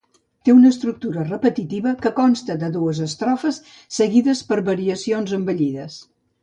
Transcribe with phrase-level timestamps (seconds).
[0.47, 3.63] Té una estructura repetitiva que consta de dues estrofes
[4.01, 6.03] seguides per variacions embellides.